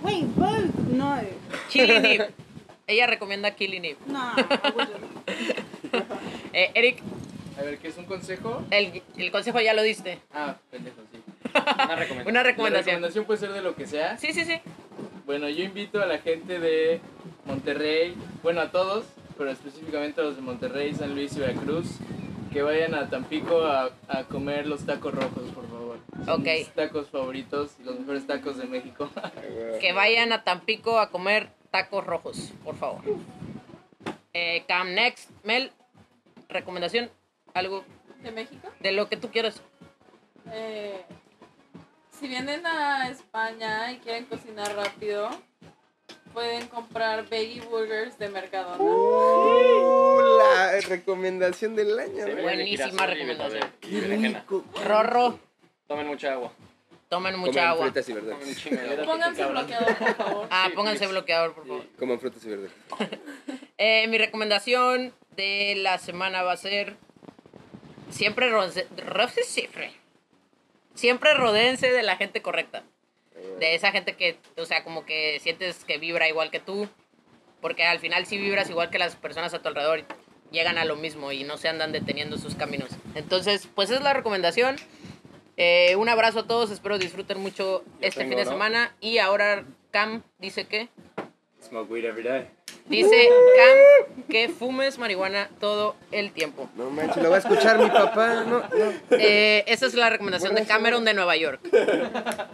Wait, 0.02 0.24
both? 0.34 0.64
No. 0.92 1.20
Killing 1.68 2.04
Eve. 2.06 2.30
Ella 2.86 3.06
recomienda 3.06 3.50
Killing 3.54 3.84
Eve. 3.84 3.98
Nah, 4.06 4.34
I 4.36 4.70
wouldn't. 4.74 5.04
Eh, 6.52 6.70
Eric, 6.74 6.98
A 7.58 7.62
ver, 7.62 7.78
¿qué 7.78 7.88
es 7.88 7.98
un 7.98 8.04
consejo? 8.06 8.64
el, 8.70 9.02
el 9.16 9.30
consejo 9.30 9.60
ya 9.60 9.74
lo 9.74 9.82
diste. 9.82 10.18
Ah, 10.32 10.56
pendejo, 10.70 10.96
sí. 11.12 11.18
Una 11.52 11.96
recomendación. 11.96 12.26
Una 12.28 12.32
La 12.32 12.42
recomendación. 12.42 12.84
recomendación 12.94 13.24
puede 13.26 13.40
ser 13.40 13.52
de 13.52 13.60
lo 13.62 13.74
que 13.76 13.86
sea. 13.86 14.16
Sí, 14.18 14.32
sí, 14.32 14.44
sí. 14.44 14.58
Bueno, 15.26 15.48
yo 15.48 15.62
invito 15.64 16.00
a 16.02 16.06
la 16.06 16.18
gente 16.18 16.58
de 16.58 17.00
Monterrey, 17.46 18.14
bueno, 18.42 18.60
a 18.62 18.70
todos, 18.70 19.04
pero 19.36 19.50
específicamente 19.50 20.20
a 20.20 20.24
los 20.24 20.36
de 20.36 20.42
Monterrey, 20.42 20.94
San 20.94 21.14
Luis 21.14 21.36
y 21.36 21.40
Veracruz, 21.40 21.86
que 22.52 22.62
vayan 22.62 22.94
a 22.94 23.08
Tampico 23.08 23.62
a, 23.62 23.90
a 24.08 24.24
comer 24.24 24.66
los 24.66 24.84
tacos 24.84 25.14
rojos, 25.14 25.42
por 25.54 25.68
favor. 25.68 25.98
Son 26.24 26.40
Ok. 26.40 26.46
mis 26.46 26.68
tacos 26.74 27.08
favoritos, 27.08 27.72
los 27.84 27.98
mejores 28.00 28.26
tacos 28.26 28.56
de 28.58 28.66
México. 28.66 29.08
Que 29.80 29.92
vayan 29.92 30.32
a 30.32 30.42
Tampico 30.44 30.98
a 30.98 31.10
comer 31.10 31.50
tacos 31.70 32.04
rojos, 32.04 32.52
por 32.64 32.76
favor. 32.76 33.00
Eh, 34.34 34.64
Cam 34.68 34.94
Next, 34.94 35.30
Mel, 35.44 35.72
recomendación, 36.48 37.10
algo 37.54 37.84
¿De 38.22 38.30
México? 38.32 38.68
de 38.80 38.92
lo 38.92 39.08
que 39.08 39.16
tú 39.16 39.30
quieras. 39.30 39.62
Eh, 40.52 41.04
si 42.18 42.28
vienen 42.28 42.66
a 42.66 43.08
España 43.08 43.92
y 43.92 43.98
quieren 43.98 44.24
cocinar 44.26 44.74
rápido, 44.74 45.30
pueden 46.32 46.66
comprar 46.68 47.28
veggie 47.28 47.60
burgers 47.62 48.18
de 48.18 48.28
Mercadona. 48.28 48.82
Uh, 48.82 49.99
la 50.54 50.80
recomendación 50.80 51.74
del 51.76 51.98
año. 51.98 52.24
De 52.24 52.42
Buenísima 52.42 53.06
recomendación. 53.06 53.72
Rorro, 54.84 55.38
Tomen 55.86 56.06
mucha 56.06 56.32
agua. 56.32 56.52
tomen 57.08 57.36
mucha 57.38 57.70
agua. 57.70 57.86
frutas 57.86 58.08
y 58.08 58.12
verduras. 58.12 58.38
Pónganse 59.04 59.44
bloqueador, 59.44 59.96
por 59.96 60.14
favor. 60.14 60.48
Ah, 60.50 60.66
Sí, 60.68 60.76
pónganse 60.76 61.06
bloqueador, 61.08 61.54
por 61.54 61.66
favor. 61.66 61.84
Coman 61.98 62.20
frutas 62.20 62.44
y 62.44 62.48
verduras. 62.48 62.72
Eh, 63.82 64.06
mi 64.08 64.18
recomendación 64.18 65.14
de 65.36 65.74
la 65.78 65.96
semana 65.96 66.42
va 66.42 66.52
a 66.52 66.56
ser 66.58 66.96
siempre 68.10 68.50
siempre 69.44 69.94
siempre 70.94 71.32
rodense 71.32 71.90
de 71.90 72.02
la 72.02 72.16
gente 72.16 72.42
correcta. 72.42 72.82
De 73.58 73.74
esa 73.74 73.90
gente 73.90 74.16
que, 74.16 74.38
o 74.58 74.66
sea, 74.66 74.84
como 74.84 75.06
que 75.06 75.40
sientes 75.40 75.84
que 75.86 75.96
vibra 75.96 76.28
igual 76.28 76.50
que 76.50 76.60
tú, 76.60 76.90
porque 77.62 77.84
al 77.84 77.98
final 78.00 78.26
si 78.26 78.36
vibras 78.36 78.68
igual 78.68 78.90
que 78.90 78.98
las 78.98 79.16
personas 79.16 79.54
a 79.54 79.62
tu 79.62 79.68
alrededor 79.68 80.04
llegan 80.50 80.78
a 80.78 80.84
lo 80.84 80.96
mismo 80.96 81.32
y 81.32 81.44
no 81.44 81.56
se 81.58 81.68
andan 81.68 81.92
deteniendo 81.92 82.38
sus 82.38 82.54
caminos. 82.54 82.90
Entonces, 83.14 83.68
pues 83.74 83.90
es 83.90 84.00
la 84.00 84.12
recomendación. 84.12 84.76
Eh, 85.56 85.94
un 85.96 86.08
abrazo 86.08 86.40
a 86.40 86.46
todos, 86.46 86.70
espero 86.70 86.98
disfruten 86.98 87.38
mucho 87.40 87.82
Yo 87.84 87.92
este 88.00 88.20
tengo, 88.20 88.30
fin 88.30 88.38
de 88.38 88.44
¿no? 88.44 88.50
semana 88.52 88.94
y 89.00 89.18
ahora 89.18 89.64
Cam 89.90 90.22
dice 90.38 90.66
que 90.66 90.88
Smoke 91.62 91.90
weed 91.90 92.04
every 92.06 92.22
day. 92.22 92.48
Dice 92.90 93.28
Cam 93.56 94.26
que 94.28 94.48
fumes 94.48 94.98
marihuana 94.98 95.48
todo 95.60 95.94
el 96.12 96.32
tiempo. 96.32 96.68
No 96.76 96.90
manches, 96.90 97.22
lo 97.22 97.30
va 97.30 97.36
a 97.36 97.38
escuchar 97.38 97.78
mi 97.78 97.88
papá. 97.88 98.44
No, 98.46 98.58
no. 98.60 98.62
Eh, 99.12 99.64
esa 99.66 99.86
es 99.86 99.94
la 99.94 100.10
recomendación 100.10 100.54
de 100.54 100.64
Cameron 100.64 101.04
de 101.04 101.14
Nueva 101.14 101.36
York. 101.36 101.60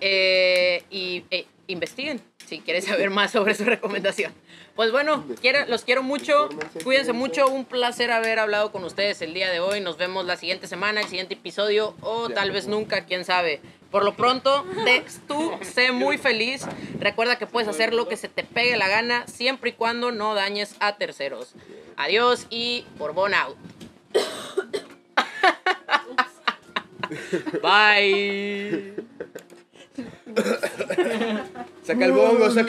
Eh, 0.00 0.82
y 0.90 1.24
eh, 1.30 1.46
investiguen 1.66 2.20
si 2.46 2.60
quieres 2.60 2.84
saber 2.84 3.10
más 3.10 3.32
sobre 3.32 3.54
su 3.54 3.64
recomendación. 3.64 4.32
Pues 4.74 4.92
bueno, 4.92 5.24
quiero- 5.40 5.66
los 5.68 5.84
quiero 5.84 6.02
mucho. 6.02 6.48
Cuídense 6.84 7.12
mucho. 7.12 7.48
Un 7.48 7.64
placer 7.64 8.10
haber 8.10 8.38
hablado 8.38 8.72
con 8.72 8.84
ustedes 8.84 9.22
el 9.22 9.32
día 9.34 9.50
de 9.50 9.58
hoy. 9.60 9.80
Nos 9.80 9.96
vemos 9.96 10.26
la 10.26 10.36
siguiente 10.36 10.66
semana, 10.66 11.00
el 11.00 11.06
siguiente 11.08 11.34
episodio 11.34 11.94
o 12.02 12.28
tal 12.28 12.50
vez 12.52 12.66
nunca, 12.68 13.06
quién 13.06 13.24
sabe. 13.24 13.60
Por 13.96 14.04
lo 14.04 14.14
pronto, 14.14 14.66
te- 14.84 15.06
tú 15.26 15.52
sé 15.62 15.90
muy 15.90 16.18
feliz. 16.18 16.66
Recuerda 17.00 17.38
que 17.38 17.46
puedes 17.46 17.66
hacer 17.66 17.94
lo 17.94 18.06
que 18.08 18.18
se 18.18 18.28
te 18.28 18.44
pegue 18.44 18.76
la 18.76 18.88
gana 18.88 19.26
siempre 19.26 19.70
y 19.70 19.72
cuando 19.72 20.12
no 20.12 20.34
dañes 20.34 20.76
a 20.80 20.98
terceros. 20.98 21.54
Adiós 21.96 22.46
y 22.50 22.84
Borbón 22.98 23.32
out. 23.32 23.56
Bye. 27.62 28.96
Saca 31.82 32.04
el 32.04 32.12
bongo, 32.12 32.50
saca 32.50 32.68